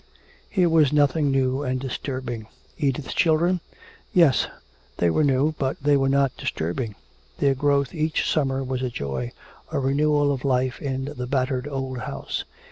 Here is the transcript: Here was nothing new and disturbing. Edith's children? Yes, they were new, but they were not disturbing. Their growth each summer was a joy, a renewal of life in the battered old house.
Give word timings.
Here 0.49 0.67
was 0.67 0.91
nothing 0.91 1.29
new 1.29 1.61
and 1.61 1.79
disturbing. 1.79 2.47
Edith's 2.75 3.13
children? 3.13 3.59
Yes, 4.13 4.47
they 4.97 5.11
were 5.11 5.23
new, 5.23 5.53
but 5.59 5.77
they 5.79 5.95
were 5.95 6.09
not 6.09 6.35
disturbing. 6.37 6.95
Their 7.37 7.53
growth 7.53 7.93
each 7.93 8.27
summer 8.27 8.63
was 8.63 8.81
a 8.81 8.89
joy, 8.89 9.31
a 9.71 9.77
renewal 9.77 10.31
of 10.31 10.43
life 10.43 10.81
in 10.81 11.05
the 11.15 11.27
battered 11.27 11.67
old 11.67 11.99
house. 11.99 12.45